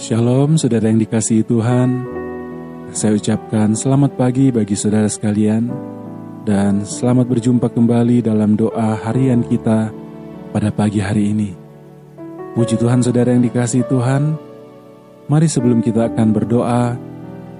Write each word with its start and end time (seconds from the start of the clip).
Shalom 0.00 0.56
saudara 0.56 0.88
yang 0.88 0.96
dikasihi 0.96 1.44
Tuhan. 1.44 2.08
Saya 2.88 3.20
ucapkan 3.20 3.76
selamat 3.76 4.16
pagi 4.16 4.48
bagi 4.48 4.72
saudara 4.72 5.04
sekalian 5.04 5.68
Dan 6.40 6.88
selamat 6.88 7.28
berjumpa 7.28 7.68
kembali 7.68 8.24
dalam 8.24 8.56
doa 8.56 8.96
harian 8.96 9.44
kita 9.44 9.92
pada 10.56 10.72
pagi 10.72 11.04
hari 11.04 11.36
ini. 11.36 11.52
Puji 12.56 12.80
Tuhan 12.80 13.04
saudara 13.04 13.36
yang 13.36 13.44
dikasihi 13.44 13.84
Tuhan. 13.92 14.40
Mari 15.28 15.44
sebelum 15.52 15.84
kita 15.84 16.08
akan 16.08 16.28
berdoa 16.32 16.96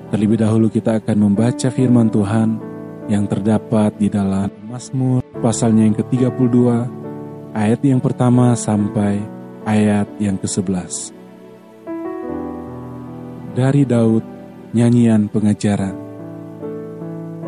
Terlebih 0.08 0.40
dahulu 0.40 0.72
kita 0.72 0.96
akan 0.96 1.20
membaca 1.20 1.68
firman 1.68 2.08
Tuhan 2.08 2.56
Yang 3.12 3.36
terdapat 3.36 4.00
di 4.00 4.08
dalam 4.08 4.48
Mazmur 4.64 5.20
pasalnya 5.44 5.84
yang 5.84 5.92
ke-32 5.92 6.56
Ayat 7.52 7.84
yang 7.84 8.00
pertama 8.00 8.56
sampai 8.56 9.20
ayat 9.68 10.08
yang 10.16 10.40
ke-11 10.40 11.19
dari 13.50 13.82
Daud, 13.82 14.22
nyanyian 14.70 15.26
pengajaran. 15.26 15.96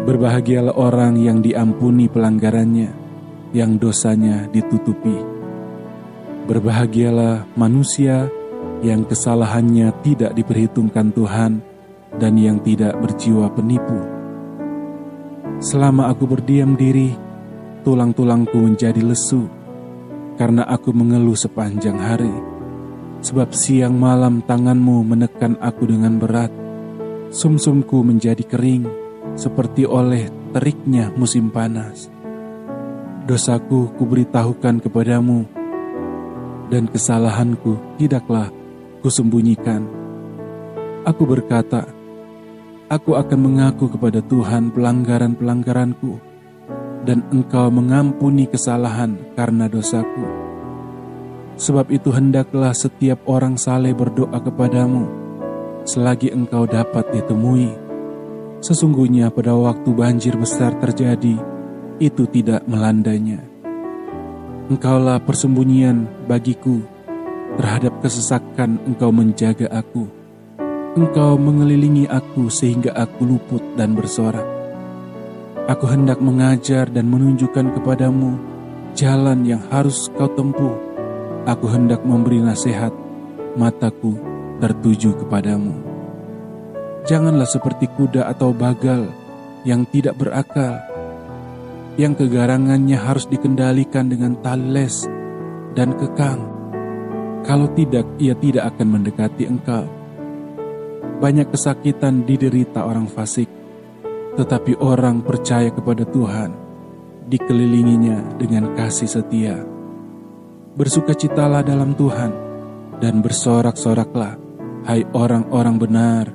Berbahagialah 0.03 0.75
orang 0.75 1.15
yang 1.15 1.39
diampuni 1.39 2.11
pelanggarannya, 2.11 2.91
yang 3.55 3.79
dosanya 3.79 4.51
ditutupi. 4.51 5.15
Berbahagialah 6.51 7.47
manusia 7.55 8.27
yang 8.83 9.07
kesalahannya 9.07 9.95
tidak 10.03 10.35
diperhitungkan 10.35 11.15
Tuhan 11.15 11.63
dan 12.19 12.35
yang 12.35 12.59
tidak 12.67 12.99
berjiwa 12.99 13.47
penipu. 13.55 14.03
Selama 15.63 16.11
aku 16.11 16.27
berdiam 16.27 16.75
diri, 16.75 17.15
tulang-tulangku 17.87 18.59
menjadi 18.59 18.99
lesu 18.99 19.47
karena 20.35 20.67
aku 20.67 20.91
mengeluh 20.91 21.39
sepanjang 21.39 21.95
hari 21.95 22.52
Sebab 23.23 23.55
siang 23.55 23.95
malam 23.95 24.43
tanganmu 24.43 25.07
menekan 25.07 25.55
aku 25.63 25.87
dengan 25.87 26.19
berat. 26.19 26.51
Sumsumku 27.31 28.03
menjadi 28.03 28.43
kering, 28.43 28.83
seperti 29.39 29.87
oleh 29.87 30.27
teriknya 30.51 31.15
musim 31.15 31.47
panas. 31.55 32.11
Dosaku 33.23 33.95
kuberitahukan 33.95 34.83
kepadamu, 34.83 35.47
dan 36.67 36.91
kesalahanku 36.91 37.79
tidaklah 37.95 38.51
kusembunyikan. 39.07 39.87
Aku 41.07 41.23
berkata, 41.23 41.87
aku 42.91 43.15
akan 43.15 43.39
mengaku 43.39 43.87
kepada 43.87 44.19
Tuhan 44.19 44.75
pelanggaran-pelanggaranku, 44.75 46.19
dan 47.07 47.23
engkau 47.31 47.71
mengampuni 47.71 48.51
kesalahan 48.51 49.15
karena 49.39 49.71
dosaku 49.71 50.42
Sebab 51.63 51.95
itu 51.95 52.11
hendaklah 52.11 52.75
setiap 52.75 53.23
orang 53.31 53.55
saleh 53.55 53.95
berdoa 53.95 54.35
kepadamu, 54.43 55.07
selagi 55.87 56.35
engkau 56.35 56.67
dapat 56.67 57.07
ditemui. 57.15 57.71
Sesungguhnya 58.59 59.31
pada 59.31 59.55
waktu 59.55 59.95
banjir 59.95 60.35
besar 60.35 60.75
terjadi, 60.83 61.39
itu 62.03 62.27
tidak 62.35 62.67
melandanya. 62.67 63.39
Engkaulah 64.75 65.23
persembunyian 65.23 66.27
bagiku, 66.27 66.83
terhadap 67.55 67.95
kesesakan 68.03 68.83
engkau 68.83 69.15
menjaga 69.15 69.71
aku. 69.71 70.11
Engkau 70.99 71.39
mengelilingi 71.39 72.11
aku 72.11 72.51
sehingga 72.51 72.91
aku 72.91 73.23
luput 73.23 73.63
dan 73.79 73.95
bersorak. 73.95 74.51
Aku 75.71 75.87
hendak 75.87 76.19
mengajar 76.19 76.91
dan 76.91 77.07
menunjukkan 77.07 77.79
kepadamu 77.79 78.35
jalan 78.99 79.47
yang 79.47 79.63
harus 79.71 80.11
kau 80.19 80.27
tempuh 80.27 80.92
Aku 81.43 81.67
hendak 81.67 82.07
memberi 82.07 82.39
nasihat, 82.39 82.95
mataku 83.59 84.15
tertuju 84.63 85.19
kepadamu. 85.19 85.75
Janganlah 87.03 87.51
seperti 87.51 87.91
kuda 87.91 88.31
atau 88.31 88.55
bagal 88.55 89.11
yang 89.67 89.83
tidak 89.91 90.15
berakal, 90.23 90.79
yang 91.99 92.15
kegarangannya 92.15 92.95
harus 92.95 93.27
dikendalikan 93.27 94.07
dengan 94.07 94.39
tali 94.39 94.71
les 94.71 95.03
dan 95.75 95.99
kekang. 95.99 96.47
Kalau 97.43 97.67
tidak, 97.75 98.07
ia 98.23 98.39
tidak 98.39 98.71
akan 98.79 99.03
mendekati 99.03 99.51
engkau. 99.51 99.83
Banyak 101.19 101.51
kesakitan 101.51 102.23
diderita 102.23 102.87
orang 102.87 103.11
fasik, 103.11 103.51
tetapi 104.39 104.79
orang 104.79 105.27
percaya 105.27 105.75
kepada 105.75 106.07
Tuhan 106.07 106.55
dikelilinginya 107.27 108.39
dengan 108.39 108.79
kasih 108.79 109.11
setia. 109.11 109.82
Bersukacitalah 110.73 111.61
dalam 111.61 111.93
Tuhan 111.93 112.33
dan 112.97 113.21
bersorak-soraklah, 113.21 114.41
hai 114.89 115.05
orang-orang 115.13 115.77
benar, 115.77 116.33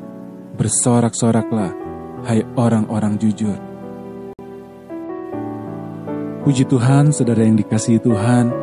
bersorak-soraklah, 0.53 1.73
hai 2.21 2.45
orang-orang 2.53 3.17
jujur. 3.17 3.57
Puji 6.45 6.69
Tuhan, 6.69 7.09
saudara 7.09 7.49
yang 7.49 7.57
dikasihi 7.57 7.97
Tuhan, 7.97 8.53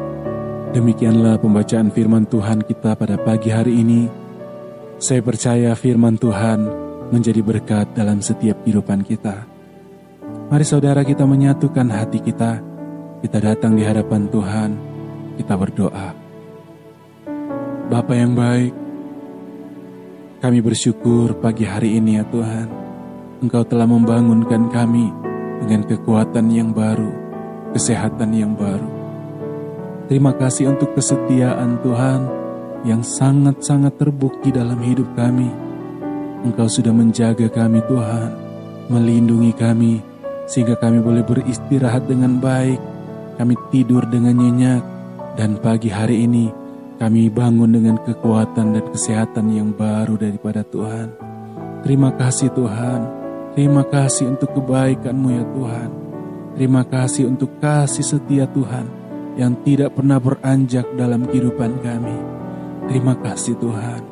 demikianlah 0.78 1.42
pembacaan 1.42 1.90
firman 1.90 2.22
Tuhan 2.30 2.62
kita 2.62 2.94
pada 2.94 3.18
pagi 3.18 3.50
hari 3.50 3.74
ini. 3.74 4.06
Saya 5.02 5.26
percaya 5.26 5.74
firman 5.74 6.14
Tuhan 6.14 6.70
menjadi 7.10 7.42
berkat 7.42 7.98
dalam 7.98 8.22
setiap 8.22 8.62
kehidupan 8.62 9.02
kita. 9.02 9.42
Mari 10.54 10.62
saudara 10.62 11.02
kita 11.02 11.26
menyatukan 11.26 11.90
hati 11.90 12.22
kita, 12.22 12.62
kita 13.26 13.38
datang 13.42 13.74
di 13.74 13.82
hadapan 13.82 14.30
Tuhan, 14.30 14.93
kita 15.36 15.54
berdoa. 15.58 16.14
Bapa 17.90 18.12
yang 18.16 18.32
baik, 18.32 18.72
kami 20.40 20.58
bersyukur 20.60 21.36
pagi 21.40 21.64
hari 21.68 21.96
ini 22.00 22.20
ya 22.20 22.24
Tuhan, 22.28 22.68
Engkau 23.44 23.64
telah 23.66 23.84
membangunkan 23.84 24.72
kami 24.72 25.12
dengan 25.64 25.84
kekuatan 25.84 26.48
yang 26.48 26.72
baru, 26.72 27.12
kesehatan 27.76 28.32
yang 28.32 28.56
baru. 28.56 28.88
Terima 30.08 30.36
kasih 30.36 30.72
untuk 30.72 30.92
kesetiaan 30.96 31.80
Tuhan 31.80 32.20
yang 32.84 33.00
sangat-sangat 33.00 33.96
terbukti 33.96 34.52
dalam 34.52 34.76
hidup 34.84 35.08
kami. 35.16 35.48
Engkau 36.44 36.68
sudah 36.68 36.92
menjaga 36.92 37.48
kami 37.48 37.80
Tuhan, 37.88 38.28
melindungi 38.92 39.52
kami, 39.56 40.04
sehingga 40.44 40.76
kami 40.76 41.00
boleh 41.00 41.24
beristirahat 41.24 42.04
dengan 42.04 42.36
baik, 42.36 42.76
kami 43.40 43.56
tidur 43.72 44.04
dengan 44.04 44.36
nyenyak, 44.36 44.93
dan 45.34 45.58
pagi 45.58 45.90
hari 45.90 46.26
ini 46.26 46.50
kami 46.98 47.26
bangun 47.26 47.74
dengan 47.74 47.98
kekuatan 47.98 48.78
dan 48.78 48.84
kesehatan 48.86 49.50
yang 49.50 49.74
baru 49.74 50.14
daripada 50.14 50.62
Tuhan. 50.62 51.10
Terima 51.82 52.14
kasih 52.14 52.54
Tuhan. 52.54 53.00
Terima 53.54 53.82
kasih 53.86 54.34
untuk 54.34 54.50
kebaikan-Mu 54.54 55.28
ya 55.30 55.44
Tuhan. 55.54 55.90
Terima 56.54 56.82
kasih 56.86 57.30
untuk 57.30 57.50
kasih 57.58 58.06
setia 58.06 58.46
Tuhan 58.46 58.86
yang 59.34 59.58
tidak 59.66 59.98
pernah 59.98 60.22
beranjak 60.22 60.86
dalam 60.94 61.26
kehidupan 61.26 61.82
kami. 61.82 62.18
Terima 62.86 63.18
kasih 63.18 63.58
Tuhan. 63.58 64.02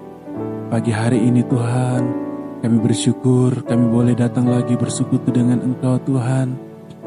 Pagi 0.75 0.91
hari 0.91 1.23
ini 1.23 1.47
Tuhan, 1.47 2.03
kami 2.67 2.79
bersyukur 2.83 3.63
kami 3.63 3.87
boleh 3.87 4.15
datang 4.19 4.51
lagi 4.51 4.75
bersekutu 4.75 5.31
dengan 5.31 5.63
Engkau 5.63 6.03
Tuhan. 6.03 6.59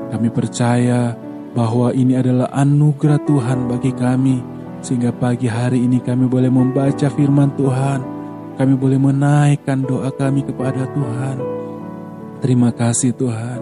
Kami 0.08 0.28
percaya 0.32 1.25
bahwa 1.56 1.96
ini 1.96 2.20
adalah 2.20 2.52
anugerah 2.52 3.24
Tuhan 3.24 3.72
bagi 3.72 3.96
kami, 3.96 4.44
sehingga 4.84 5.16
pagi 5.16 5.48
hari 5.48 5.88
ini 5.88 6.04
kami 6.04 6.28
boleh 6.28 6.52
membaca 6.52 7.08
firman 7.08 7.56
Tuhan, 7.56 8.00
kami 8.60 8.74
boleh 8.76 9.00
menaikkan 9.00 9.88
doa 9.88 10.12
kami 10.12 10.44
kepada 10.44 10.84
Tuhan. 10.92 11.38
Terima 12.44 12.76
kasih 12.76 13.16
Tuhan, 13.16 13.60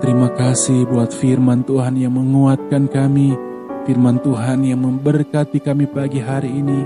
terima 0.00 0.32
kasih 0.32 0.88
buat 0.88 1.12
firman 1.12 1.62
Tuhan 1.68 2.00
yang 2.00 2.16
menguatkan 2.16 2.88
kami, 2.88 3.36
firman 3.84 4.18
Tuhan 4.24 4.64
yang 4.64 4.80
memberkati 4.80 5.60
kami 5.60 5.84
pagi 5.84 6.24
hari 6.24 6.48
ini. 6.48 6.80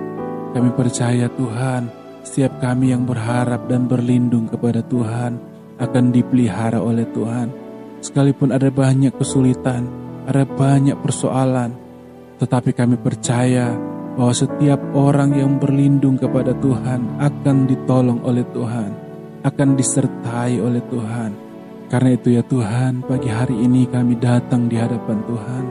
Kami 0.52 0.68
percaya 0.76 1.32
Tuhan, 1.32 1.88
setiap 2.26 2.60
kami 2.60 2.92
yang 2.92 3.08
berharap 3.08 3.70
dan 3.70 3.88
berlindung 3.88 4.50
kepada 4.50 4.84
Tuhan 4.84 5.40
akan 5.80 6.04
dipelihara 6.12 6.82
oleh 6.82 7.08
Tuhan. 7.14 7.48
Sekalipun 8.04 8.52
ada 8.52 8.68
banyak 8.68 9.16
kesulitan, 9.16 9.88
ada 10.26 10.46
banyak 10.46 10.98
persoalan, 11.02 11.74
tetapi 12.38 12.70
kami 12.74 12.98
percaya 12.98 13.74
bahwa 14.12 14.34
setiap 14.36 14.80
orang 14.92 15.32
yang 15.32 15.56
berlindung 15.56 16.20
kepada 16.20 16.52
Tuhan 16.58 17.16
akan 17.18 17.56
ditolong 17.64 18.20
oleh 18.22 18.44
Tuhan, 18.52 18.90
akan 19.42 19.68
disertai 19.74 20.60
oleh 20.60 20.84
Tuhan. 20.86 21.30
Karena 21.88 22.10
itu 22.16 22.32
ya 22.32 22.42
Tuhan, 22.44 23.04
pagi 23.04 23.28
hari 23.28 23.56
ini 23.56 23.84
kami 23.84 24.16
datang 24.16 24.68
di 24.68 24.80
hadapan 24.80 25.18
Tuhan. 25.28 25.64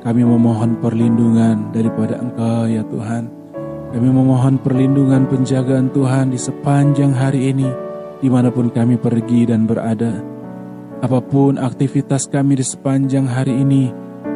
Kami 0.00 0.22
memohon 0.24 0.80
perlindungan 0.80 1.70
daripada 1.70 2.18
Engkau 2.18 2.66
ya 2.66 2.82
Tuhan. 2.88 3.30
Kami 3.90 4.08
memohon 4.10 4.58
perlindungan 4.62 5.26
penjagaan 5.30 5.90
Tuhan 5.94 6.30
di 6.30 6.38
sepanjang 6.38 7.14
hari 7.14 7.54
ini, 7.54 7.68
di 8.18 8.26
mana 8.30 8.50
pun 8.50 8.70
kami 8.70 8.98
pergi 8.98 9.50
dan 9.50 9.66
berada. 9.66 10.39
Apa 11.00 11.24
pun 11.24 11.56
aktivitas 11.56 12.28
kami 12.28 12.60
di 12.60 12.64
sepanjang 12.64 13.24
hari 13.24 13.64
ini, 13.64 13.88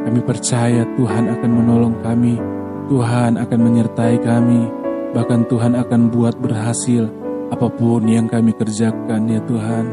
kami 0.08 0.20
percaya 0.25 0.88
Tuhan 0.96 1.28
akan 1.28 1.50
menolong 1.52 1.96
kami, 2.00 2.40
Tuhan 2.88 3.37
akan 3.37 3.61
menyertai 3.61 4.16
kami, 4.25 4.84
Bahkan 5.14 5.46
Tuhan 5.46 5.78
akan 5.78 6.11
buat 6.11 6.34
berhasil 6.43 7.06
apa 7.55 7.70
pun 7.70 8.02
yang 8.11 8.26
kami 8.26 8.50
kerjakan 8.50 9.31
ya 9.31 9.38
Tuhan. 9.46 9.87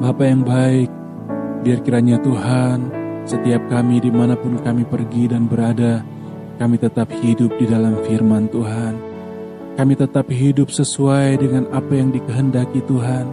Bapa 0.00 0.24
yang 0.24 0.40
baik, 0.40 0.88
biar 1.60 1.84
kiranya 1.84 2.16
Tuhan 2.24 2.88
setiap 3.28 3.68
kami 3.68 4.00
di 4.00 4.08
mana 4.08 4.32
pun 4.32 4.56
kami 4.56 4.88
pergi 4.88 5.28
dan 5.28 5.44
berada, 5.44 6.00
kami 6.56 6.80
tetap 6.80 7.12
hidup 7.12 7.52
di 7.60 7.68
dalam 7.68 8.00
firman 8.08 8.48
Tuhan. 8.48 8.96
Kami 9.76 9.92
tetap 9.92 10.32
hidup 10.32 10.72
sesuai 10.72 11.36
dengan 11.36 11.68
apa 11.68 11.92
yang 11.92 12.08
dikehendaki 12.08 12.80
Tuhan, 12.88 13.28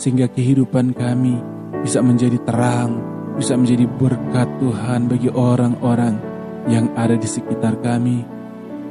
sehingga 0.00 0.32
kehidupan 0.32 0.96
kami 0.96 1.36
bisa 1.82 1.98
menjadi 1.98 2.38
terang, 2.46 3.02
bisa 3.34 3.58
menjadi 3.58 3.84
berkat 3.98 4.48
Tuhan 4.62 5.10
bagi 5.10 5.28
orang-orang 5.34 6.14
yang 6.70 6.86
ada 6.94 7.18
di 7.18 7.26
sekitar 7.26 7.82
kami. 7.82 8.22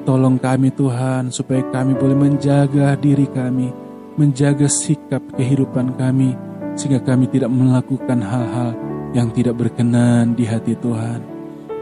Tolong 0.03 0.35
kami 0.41 0.73
Tuhan 0.75 1.31
supaya 1.31 1.63
kami 1.71 1.95
boleh 1.95 2.17
menjaga 2.17 2.97
diri 2.99 3.29
kami, 3.31 3.71
menjaga 4.19 4.67
sikap 4.67 5.23
kehidupan 5.39 5.95
kami, 5.95 6.35
sehingga 6.75 6.99
kami 6.99 7.31
tidak 7.31 7.53
melakukan 7.53 8.19
hal-hal 8.19 8.75
yang 9.15 9.29
tidak 9.31 9.55
berkenan 9.61 10.35
di 10.35 10.43
hati 10.43 10.75
Tuhan. 10.75 11.21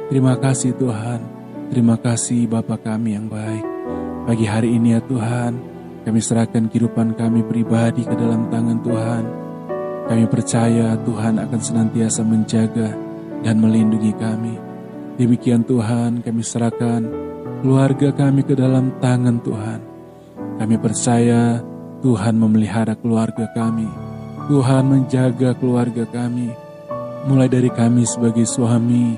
Terima 0.10 0.36
kasih 0.38 0.76
Tuhan, 0.78 1.20
terima 1.74 1.96
kasih 1.96 2.50
Bapa 2.50 2.76
kami 2.78 3.18
yang 3.18 3.32
baik. 3.32 3.66
Pagi 4.28 4.46
hari 4.46 4.78
ini 4.78 4.94
ya 4.94 5.02
Tuhan, 5.02 5.58
kami 6.06 6.20
serahkan 6.20 6.70
kehidupan 6.70 7.16
kami 7.18 7.42
pribadi 7.48 8.04
ke 8.04 8.14
dalam 8.14 8.52
tangan 8.52 8.84
Tuhan. 8.84 9.39
Kami 10.10 10.26
percaya 10.26 10.98
Tuhan 11.06 11.38
akan 11.38 11.62
senantiasa 11.62 12.26
menjaga 12.26 12.98
dan 13.46 13.62
melindungi 13.62 14.10
kami. 14.18 14.58
Demikian 15.22 15.62
Tuhan 15.62 16.26
kami 16.26 16.42
serahkan 16.42 17.06
keluarga 17.62 18.10
kami 18.10 18.42
ke 18.42 18.58
dalam 18.58 18.90
tangan 18.98 19.38
Tuhan. 19.46 19.80
Kami 20.58 20.76
percaya 20.82 21.62
Tuhan 22.02 22.42
memelihara 22.42 22.98
keluarga 22.98 23.54
kami. 23.54 23.86
Tuhan 24.50 24.90
menjaga 24.90 25.54
keluarga 25.54 26.10
kami. 26.10 26.58
Mulai 27.30 27.46
dari 27.46 27.70
kami 27.70 28.02
sebagai 28.10 28.50
suami, 28.50 29.14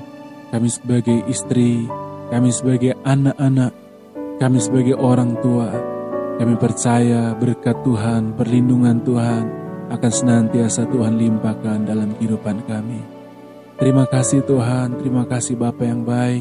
kami 0.52 0.68
sebagai 0.68 1.24
istri, 1.24 1.88
kami 2.28 2.52
sebagai 2.52 3.00
anak-anak, 3.00 3.72
kami 4.36 4.60
sebagai 4.60 5.00
orang 5.00 5.40
tua. 5.40 5.72
Kami 6.36 6.52
percaya 6.60 7.32
berkat 7.32 7.80
Tuhan, 7.80 8.36
perlindungan 8.36 9.00
Tuhan 9.00 9.61
akan 9.92 10.12
senantiasa 10.12 10.88
Tuhan 10.88 11.20
limpahkan 11.20 11.84
dalam 11.84 12.16
kehidupan 12.16 12.64
kami. 12.64 13.00
Terima 13.76 14.08
kasih 14.08 14.40
Tuhan, 14.48 14.96
terima 14.96 15.28
kasih 15.28 15.58
Bapa 15.60 15.84
yang 15.84 16.00
baik. 16.00 16.40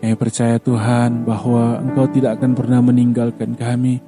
Kami 0.00 0.16
percaya 0.16 0.56
Tuhan 0.58 1.22
bahwa 1.28 1.78
Engkau 1.78 2.08
tidak 2.08 2.40
akan 2.40 2.56
pernah 2.56 2.80
meninggalkan 2.80 3.52
kami 3.54 4.00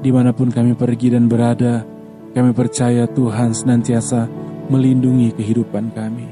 di 0.00 0.10
mana 0.10 0.32
pun 0.32 0.48
kami 0.48 0.72
pergi 0.72 1.12
dan 1.12 1.28
berada, 1.28 1.84
kami 2.32 2.50
percaya 2.56 3.04
Tuhan 3.06 3.52
senantiasa 3.52 4.26
melindungi 4.72 5.36
kehidupan 5.36 5.92
kami. 5.92 6.28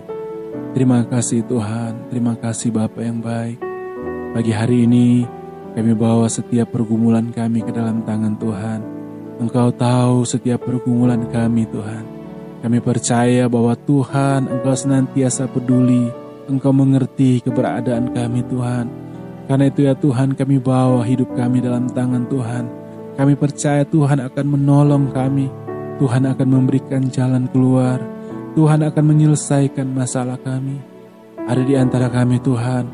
Terima 0.73 1.05
kasih 1.05 1.45
Tuhan, 1.45 2.09
terima 2.09 2.35
kasih 2.41 2.73
Bapa 2.73 3.05
yang 3.05 3.21
baik. 3.21 3.61
Pagi 4.33 4.53
hari 4.57 4.89
ini 4.89 5.29
kami 5.77 5.93
bawa 5.93 6.25
setiap 6.29 6.73
pergumulan 6.73 7.29
kami 7.33 7.61
ke 7.61 7.73
dalam 7.73 8.01
tangan 8.05 8.37
Tuhan. 8.41 9.02
Engkau 9.43 9.75
tahu 9.75 10.23
setiap 10.23 10.63
pergumulan 10.63 11.27
kami 11.27 11.67
Tuhan. 11.67 12.07
Kami 12.63 12.79
percaya 12.79 13.51
bahwa 13.51 13.75
Tuhan 13.75 14.47
Engkau 14.47 14.79
senantiasa 14.79 15.51
peduli, 15.51 16.07
Engkau 16.47 16.71
mengerti 16.71 17.43
keberadaan 17.43 18.15
kami 18.15 18.47
Tuhan. 18.47 18.87
Karena 19.51 19.67
itu 19.67 19.83
ya 19.83 19.99
Tuhan 19.99 20.39
kami 20.39 20.63
bawa 20.63 21.03
hidup 21.03 21.35
kami 21.35 21.59
dalam 21.59 21.91
tangan 21.91 22.31
Tuhan 22.31 22.83
kami 23.13 23.37
percaya 23.37 23.85
Tuhan 23.85 24.25
akan 24.25 24.47
menolong 24.57 25.13
kami. 25.13 25.53
Tuhan 26.01 26.25
akan 26.25 26.49
memberikan 26.49 27.13
jalan 27.13 27.45
keluar. 27.53 28.01
Tuhan 28.57 28.81
akan 28.89 29.05
menyelesaikan 29.05 29.85
masalah 29.93 30.41
kami. 30.41 30.81
Ada 31.45 31.63
di 31.63 31.75
antara 31.77 32.09
kami 32.09 32.41
Tuhan 32.41 32.89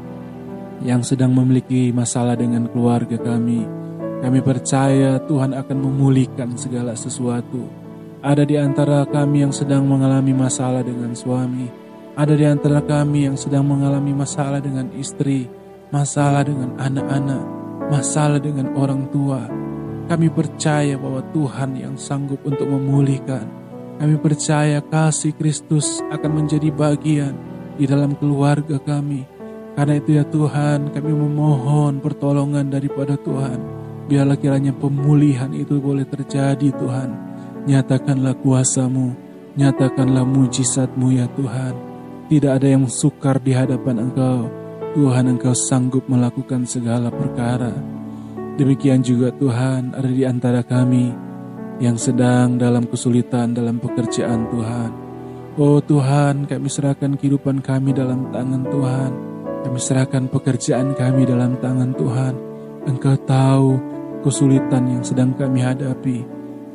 yang 0.82 1.06
sedang 1.06 1.34
memiliki 1.34 1.94
masalah 1.94 2.34
dengan 2.34 2.66
keluarga 2.66 3.14
kami. 3.14 3.77
Kami 4.18 4.42
percaya 4.42 5.22
Tuhan 5.22 5.54
akan 5.54 5.78
memulihkan 5.78 6.58
segala 6.58 6.98
sesuatu. 6.98 7.70
Ada 8.18 8.42
di 8.42 8.58
antara 8.58 9.06
kami 9.06 9.46
yang 9.46 9.54
sedang 9.54 9.86
mengalami 9.86 10.34
masalah 10.34 10.82
dengan 10.82 11.14
suami. 11.14 11.70
Ada 12.18 12.34
di 12.34 12.42
antara 12.42 12.82
kami 12.82 13.30
yang 13.30 13.38
sedang 13.38 13.62
mengalami 13.62 14.10
masalah 14.10 14.58
dengan 14.58 14.90
istri, 14.98 15.46
masalah 15.94 16.42
dengan 16.42 16.74
anak-anak, 16.74 17.44
masalah 17.94 18.42
dengan 18.42 18.74
orang 18.74 19.06
tua, 19.14 19.46
kami 20.08 20.32
percaya 20.32 20.96
bahwa 20.96 21.20
Tuhan 21.36 21.76
yang 21.76 21.94
sanggup 22.00 22.40
untuk 22.48 22.64
memulihkan. 22.64 23.44
Kami 24.00 24.16
percaya 24.16 24.80
kasih 24.80 25.36
Kristus 25.36 26.00
akan 26.08 26.42
menjadi 26.42 26.72
bagian 26.72 27.36
di 27.76 27.84
dalam 27.84 28.16
keluarga 28.16 28.80
kami. 28.80 29.28
Karena 29.76 30.00
itu 30.00 30.16
ya 30.16 30.24
Tuhan, 30.24 30.96
kami 30.96 31.12
memohon 31.12 32.00
pertolongan 32.00 32.72
daripada 32.72 33.20
Tuhan. 33.20 33.60
Biarlah 34.08 34.40
kiranya 34.40 34.72
pemulihan 34.72 35.52
itu 35.52 35.76
boleh 35.84 36.08
terjadi 36.08 36.72
Tuhan. 36.72 37.10
Nyatakanlah 37.68 38.40
kuasamu, 38.40 39.12
nyatakanlah 39.60 40.24
mujizatmu 40.24 41.12
ya 41.12 41.28
Tuhan. 41.36 41.76
Tidak 42.32 42.48
ada 42.48 42.68
yang 42.68 42.88
sukar 42.88 43.36
di 43.36 43.52
hadapan 43.52 44.08
Engkau. 44.08 44.48
Tuhan 44.96 45.28
Engkau 45.36 45.52
sanggup 45.52 46.08
melakukan 46.08 46.64
segala 46.64 47.12
perkara. 47.12 47.76
Demikian 48.56 49.04
juga 49.04 49.28
Tuhan 49.36 49.92
ada 49.92 50.08
di 50.08 50.24
antara 50.24 50.64
kami 50.64 51.12
yang 51.78 51.94
sedang 51.94 52.58
dalam 52.58 52.88
kesulitan 52.88 53.52
dalam 53.54 53.76
pekerjaan 53.78 54.48
Tuhan. 54.50 54.90
Oh 55.58 55.78
Tuhan, 55.84 56.48
kami 56.48 56.68
serahkan 56.70 57.18
kehidupan 57.20 57.60
kami 57.60 57.92
dalam 57.92 58.32
tangan 58.32 58.64
Tuhan. 58.66 59.10
Kami 59.68 59.78
serahkan 59.78 60.24
pekerjaan 60.32 60.96
kami 60.96 61.28
dalam 61.28 61.58
tangan 61.60 61.92
Tuhan. 61.92 62.34
Engkau 62.88 63.16
tahu 63.26 63.87
kesulitan 64.24 64.88
yang 64.88 65.02
sedang 65.04 65.34
kami 65.34 65.62
hadapi. 65.62 66.24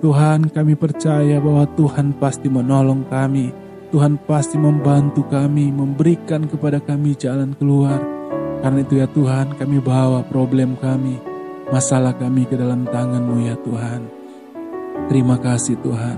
Tuhan, 0.03 0.51
kami 0.51 0.75
percaya 0.75 1.39
bahwa 1.39 1.63
Tuhan 1.75 2.15
pasti 2.19 2.51
menolong 2.51 3.07
kami. 3.07 3.51
Tuhan 3.93 4.19
pasti 4.25 4.59
membantu 4.59 5.23
kami, 5.29 5.71
memberikan 5.71 6.49
kepada 6.49 6.81
kami 6.81 7.15
jalan 7.15 7.55
keluar. 7.55 8.01
Karena 8.59 8.79
itu 8.83 8.99
ya 8.99 9.07
Tuhan, 9.07 9.55
kami 9.55 9.79
bawa 9.79 10.23
problem 10.27 10.75
kami 10.79 11.33
masalah 11.73 12.13
kami 12.13 12.45
ke 12.45 12.53
dalam 12.53 12.85
tangan-Mu 12.85 13.49
ya 13.49 13.57
Tuhan. 13.65 14.01
Terima 15.09 15.41
kasih 15.41 15.73
Tuhan, 15.81 16.17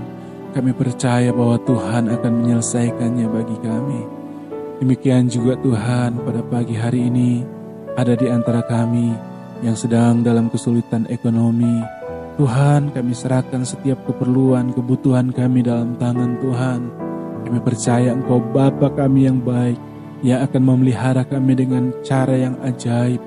kami 0.52 0.76
percaya 0.76 1.32
bahwa 1.32 1.56
Tuhan 1.64 2.12
akan 2.12 2.32
menyelesaikannya 2.44 3.26
bagi 3.32 3.56
kami. 3.64 4.00
Demikian 4.84 5.32
juga 5.32 5.56
Tuhan 5.64 6.20
pada 6.20 6.44
pagi 6.44 6.76
hari 6.76 7.08
ini 7.08 7.40
ada 7.96 8.12
di 8.12 8.28
antara 8.28 8.60
kami 8.68 9.35
yang 9.64 9.76
sedang 9.78 10.20
dalam 10.20 10.52
kesulitan 10.52 11.08
ekonomi. 11.08 11.80
Tuhan 12.36 12.92
kami 12.92 13.12
serahkan 13.16 13.64
setiap 13.64 14.04
keperluan, 14.04 14.76
kebutuhan 14.76 15.32
kami 15.32 15.64
dalam 15.64 15.96
tangan 15.96 16.36
Tuhan. 16.44 16.80
Kami 17.48 17.58
percaya 17.64 18.12
Engkau 18.12 18.42
Bapa 18.52 18.92
kami 18.92 19.24
yang 19.24 19.40
baik, 19.40 19.80
yang 20.20 20.44
akan 20.44 20.62
memelihara 20.66 21.24
kami 21.24 21.56
dengan 21.56 21.96
cara 22.04 22.36
yang 22.36 22.60
ajaib, 22.60 23.22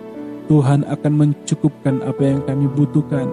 Tuhan 0.46 0.86
akan 0.86 1.14
mencukupkan 1.14 2.06
apa 2.06 2.22
yang 2.22 2.42
kami 2.46 2.70
butuhkan. 2.70 3.30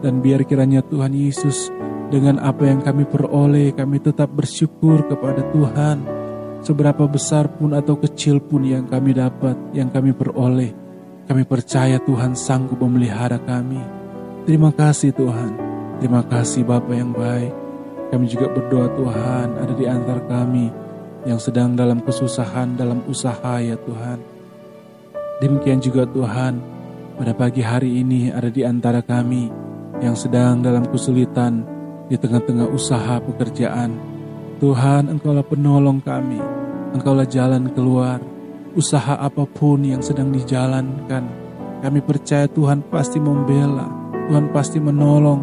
Dan 0.00 0.24
biar 0.24 0.48
kiranya 0.48 0.80
Tuhan 0.80 1.12
Yesus 1.12 1.68
dengan 2.08 2.40
apa 2.40 2.64
yang 2.64 2.80
kami 2.80 3.04
peroleh, 3.04 3.76
kami 3.76 4.00
tetap 4.00 4.32
bersyukur 4.32 5.04
kepada 5.04 5.44
Tuhan. 5.52 6.00
Seberapa 6.64 7.04
besar 7.04 7.48
pun 7.52 7.76
atau 7.76 7.96
kecil 8.00 8.40
pun 8.40 8.64
yang 8.64 8.88
kami 8.88 9.12
dapat, 9.12 9.56
yang 9.76 9.92
kami 9.92 10.16
peroleh. 10.16 10.79
Kami 11.30 11.46
percaya 11.46 12.02
Tuhan 12.02 12.34
sanggup 12.34 12.82
memelihara 12.82 13.38
kami. 13.38 13.78
Terima 14.50 14.74
kasih 14.74 15.14
Tuhan. 15.14 15.54
Terima 16.02 16.26
kasih 16.26 16.66
Bapa 16.66 16.90
yang 16.90 17.14
baik. 17.14 17.54
Kami 18.10 18.26
juga 18.26 18.50
berdoa 18.50 18.90
Tuhan 18.98 19.54
ada 19.62 19.70
di 19.78 19.86
antara 19.86 20.18
kami 20.26 20.74
yang 21.22 21.38
sedang 21.38 21.78
dalam 21.78 22.02
kesusahan, 22.02 22.74
dalam 22.74 23.06
usaha 23.06 23.62
ya 23.62 23.78
Tuhan. 23.78 24.18
Demikian 25.38 25.78
juga 25.78 26.02
Tuhan, 26.02 26.58
pada 27.14 27.30
pagi 27.30 27.62
hari 27.62 28.02
ini 28.02 28.34
ada 28.34 28.50
di 28.50 28.66
antara 28.66 28.98
kami 28.98 29.54
yang 30.02 30.18
sedang 30.18 30.66
dalam 30.66 30.82
kesulitan 30.90 31.62
di 32.10 32.18
tengah-tengah 32.18 32.66
usaha 32.74 33.22
pekerjaan. 33.22 33.94
Tuhan, 34.58 35.06
Engkaulah 35.06 35.46
penolong 35.46 36.02
kami, 36.02 36.42
Engkaulah 36.90 37.30
jalan 37.30 37.70
keluar, 37.70 38.18
usaha 38.74 39.18
apa 39.18 39.46
pun 39.46 39.82
yang 39.82 40.02
sedang 40.02 40.30
dijalankan. 40.30 41.24
Kami 41.80 42.00
percaya 42.04 42.44
Tuhan 42.44 42.84
pasti 42.92 43.16
membela, 43.16 43.88
Tuhan 44.28 44.52
pasti 44.52 44.76
menolong, 44.76 45.40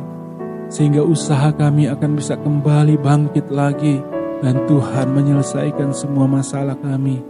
sehingga 0.69 1.01
usaha 1.01 1.49
kami 1.49 1.89
akan 1.89 2.11
bisa 2.13 2.37
kembali 2.37 3.01
bangkit 3.01 3.49
lagi, 3.49 3.97
dan 4.43 4.61
Tuhan 4.69 5.17
menyelesaikan 5.17 5.95
semua 5.97 6.29
masalah 6.29 6.77
kami. 6.77 7.23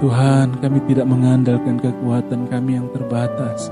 Tuhan, 0.00 0.56
kami 0.64 0.78
tidak 0.88 1.04
mengandalkan 1.04 1.76
kekuatan 1.76 2.48
kami 2.48 2.80
yang 2.80 2.88
terbatas. 2.88 3.68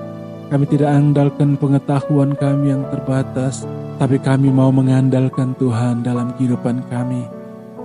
Kami 0.53 0.65
tidak 0.69 0.93
andalkan 0.93 1.57
pengetahuan 1.57 2.37
kami 2.37 2.77
yang 2.77 2.85
terbatas, 2.93 3.65
tapi 3.97 4.21
kami 4.21 4.53
mau 4.53 4.69
mengandalkan 4.69 5.57
Tuhan 5.57 6.05
dalam 6.05 6.37
kehidupan 6.37 6.85
kami. 6.93 7.25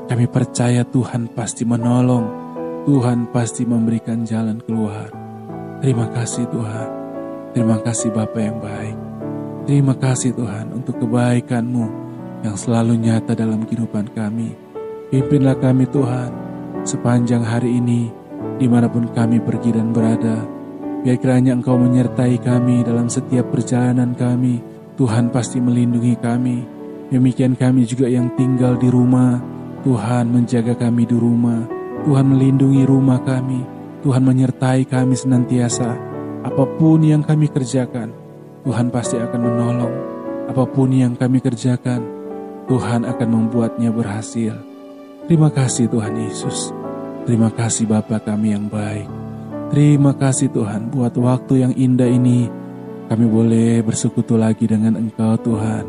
Kami 0.04 0.26
percaya 0.28 0.84
Tuhan 0.84 1.32
pasti 1.32 1.64
menolong, 1.64 2.43
Tuhan 2.84 3.32
pasti 3.32 3.64
memberikan 3.64 4.28
jalan 4.28 4.60
keluar. 4.68 5.08
Terima 5.80 6.12
kasih 6.12 6.44
Tuhan, 6.52 6.90
terima 7.56 7.78
kasih 7.80 8.12
Bapa 8.12 8.40
yang 8.40 8.60
baik. 8.60 8.98
Terima 9.64 9.96
kasih 9.96 10.36
Tuhan 10.36 10.76
untuk 10.76 11.00
kebaikan-Mu 11.00 11.86
yang 12.44 12.60
selalu 12.60 13.00
nyata 13.00 13.40
dalam 13.40 13.64
kehidupan 13.64 14.12
kami. 14.12 14.52
Pimpinlah 15.08 15.56
kami 15.64 15.88
Tuhan 15.88 16.32
sepanjang 16.84 17.48
hari 17.48 17.80
ini, 17.80 18.12
di 18.60 18.68
mana 18.68 18.92
pun 18.92 19.08
kami 19.16 19.40
pergi 19.40 19.72
dan 19.72 19.96
berada, 19.96 20.44
Biar 21.04 21.20
kiranya 21.20 21.52
Engkau 21.52 21.76
menyertai 21.76 22.40
kami 22.40 22.80
dalam 22.88 23.12
setiap 23.12 23.52
perjalanan 23.52 24.16
kami. 24.16 24.64
Tuhan 24.96 25.36
pasti 25.36 25.60
melindungi 25.60 26.16
kami. 26.16 26.64
Demikian 27.12 27.60
kami 27.60 27.84
juga 27.84 28.08
yang 28.08 28.32
tinggal 28.40 28.80
di 28.80 28.88
rumah. 28.88 29.36
Tuhan 29.84 30.32
menjaga 30.32 30.80
kami 30.80 31.04
di 31.04 31.20
rumah. 31.20 31.83
Tuhan 32.04 32.28
melindungi 32.28 32.84
rumah 32.84 33.24
kami. 33.24 33.64
Tuhan 34.04 34.28
menyertai 34.28 34.84
kami 34.84 35.16
senantiasa. 35.16 35.96
Apa 36.44 36.68
pun 36.76 37.00
yang 37.00 37.24
kami 37.24 37.48
kerjakan, 37.48 38.12
Tuhan 38.68 38.92
pasti 38.92 39.16
akan 39.16 39.40
menolong. 39.40 39.96
Apa 40.52 40.68
pun 40.68 40.92
yang 40.92 41.16
kami 41.16 41.40
kerjakan, 41.40 42.04
Tuhan 42.68 43.08
akan 43.08 43.30
membuatnya 43.32 43.96
berhasil. 43.96 44.52
Terima 45.32 45.48
kasih 45.48 45.88
Tuhan 45.88 46.20
Yesus. 46.20 46.76
Terima 47.24 47.48
kasih 47.48 47.88
Bapa 47.88 48.20
kami 48.20 48.52
yang 48.52 48.68
baik. 48.68 49.08
Terima 49.72 50.12
kasih 50.12 50.52
Tuhan 50.52 50.92
buat 50.92 51.16
waktu 51.16 51.64
yang 51.64 51.74
indah 51.74 52.12
ini. 52.12 52.52
Kami 53.08 53.26
boleh 53.32 53.80
bersekutu 53.80 54.36
lagi 54.36 54.68
dengan 54.68 55.00
Engkau 55.00 55.40
Tuhan. 55.40 55.88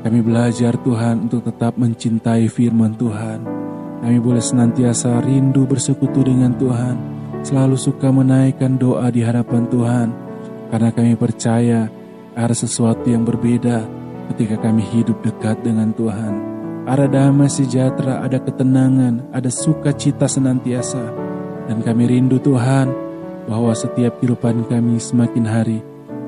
Kami 0.00 0.18
belajar 0.24 0.80
Tuhan 0.80 1.28
untuk 1.28 1.44
tetap 1.44 1.76
mencintai 1.76 2.48
firman 2.48 2.96
Tuhan. 2.96 3.59
Kami 4.00 4.18
boleh 4.18 4.40
senantiasa 4.40 5.20
rindu 5.20 5.68
bersekutu 5.68 6.24
dengan 6.24 6.56
Tuhan. 6.56 6.96
Selalu 7.44 7.76
suka 7.76 8.08
menaikkan 8.08 8.80
doa 8.80 9.08
di 9.12 9.20
hadapan 9.20 9.68
Tuhan. 9.68 10.08
Karena 10.72 10.90
kami 10.92 11.14
percaya 11.16 11.88
ada 12.32 12.54
sesuatu 12.56 13.04
yang 13.06 13.28
berbeda 13.28 13.84
ketika 14.34 14.56
kami 14.60 14.80
hidup 14.80 15.20
dekat 15.20 15.60
dengan 15.60 15.92
Tuhan. 15.92 16.32
Ada 16.88 17.06
damai 17.06 17.52
sejahtera, 17.52 18.24
ada 18.24 18.40
ketenangan, 18.40 19.30
ada 19.36 19.52
sukacita 19.52 20.24
senantiasa. 20.24 21.04
Dan 21.68 21.84
kami 21.84 22.08
rindu 22.08 22.40
Tuhan 22.40 22.88
bahwa 23.46 23.76
setiap 23.76 24.18
kehidupan 24.18 24.64
kami 24.66 24.96
semakin 24.96 25.44
hari 25.44 25.80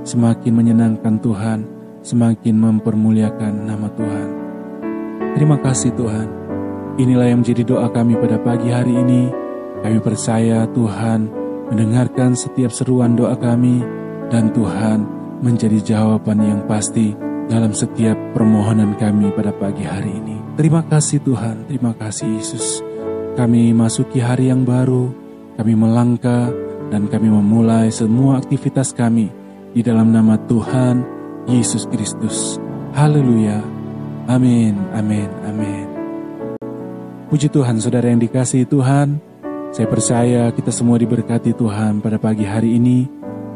semakin 0.03 0.53
menyenangkan 0.55 1.15
Tuhan, 1.23 1.67
semakin 2.03 2.55
mempermuliakan 2.59 3.53
nama 3.67 3.89
Tuhan. 3.95 4.29
Terima 5.39 5.57
kasih 5.63 5.95
Tuhan. 5.95 6.42
Inilah 7.01 7.33
yang 7.33 7.41
menjadi 7.41 7.65
doa 7.65 7.89
kami 7.89 8.21
pada 8.21 8.37
pagi 8.37 8.69
hari 8.69 8.93
ini. 8.93 9.33
Kami 9.81 9.99
percaya 10.05 10.69
Tuhan 10.77 11.27
mendengarkan 11.73 12.37
setiap 12.37 12.69
seruan 12.69 13.17
doa 13.17 13.33
kami 13.33 13.81
dan 14.29 14.53
Tuhan 14.53 15.09
menjadi 15.41 15.81
jawaban 15.81 16.45
yang 16.45 16.61
pasti 16.69 17.17
dalam 17.49 17.73
setiap 17.73 18.15
permohonan 18.37 18.95
kami 19.01 19.33
pada 19.33 19.51
pagi 19.57 19.89
hari 19.89 20.13
ini. 20.13 20.37
Terima 20.55 20.85
kasih 20.85 21.25
Tuhan, 21.25 21.65
terima 21.67 21.97
kasih 21.97 22.29
Yesus. 22.39 22.85
Kami 23.35 23.73
masuki 23.73 24.21
hari 24.21 24.53
yang 24.53 24.69
baru, 24.69 25.09
kami 25.57 25.73
melangkah 25.73 26.53
dan 26.93 27.09
kami 27.09 27.33
memulai 27.33 27.89
semua 27.89 28.37
aktivitas 28.37 28.93
kami 28.93 29.33
di 29.73 29.81
dalam 29.81 30.13
nama 30.13 30.37
Tuhan 30.45 31.01
Yesus 31.49 31.89
Kristus. 31.89 32.61
Haleluya. 32.93 33.65
Amin, 34.29 34.77
amin, 34.93 35.29
amin. 35.49 35.92
Puji 37.33 37.49
Tuhan, 37.49 37.81
saudara 37.81 38.13
yang 38.13 38.21
dikasihi 38.21 38.69
Tuhan. 38.69 39.17
Saya 39.73 39.89
percaya 39.89 40.53
kita 40.53 40.69
semua 40.69 41.01
diberkati 41.01 41.57
Tuhan 41.57 42.05
pada 42.05 42.21
pagi 42.21 42.45
hari 42.45 42.77
ini 42.77 43.09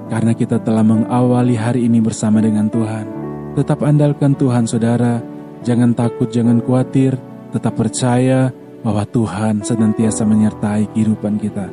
karena 0.08 0.32
kita 0.32 0.56
telah 0.64 0.80
mengawali 0.80 1.60
hari 1.60 1.84
ini 1.84 2.00
bersama 2.00 2.40
dengan 2.40 2.72
Tuhan. 2.72 3.04
Tetap 3.52 3.84
andalkan 3.84 4.32
Tuhan, 4.32 4.64
saudara. 4.64 5.20
Jangan 5.60 5.92
takut, 5.92 6.32
jangan 6.32 6.64
khawatir. 6.64 7.20
Tetap 7.52 7.76
percaya 7.76 8.48
bahwa 8.80 9.04
Tuhan 9.04 9.60
senantiasa 9.60 10.24
menyertai 10.24 10.96
kehidupan 10.96 11.36
kita. 11.36 11.68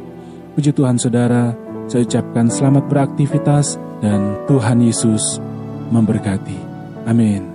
Puji 0.59 0.75
Tuhan 0.75 0.99
saudara, 0.99 1.55
saya 1.87 2.03
ucapkan 2.03 2.51
selamat 2.51 2.83
beraktivitas 2.91 3.79
dan 4.03 4.43
Tuhan 4.51 4.83
Yesus 4.83 5.39
memberkati. 5.87 6.59
Amin. 7.07 7.52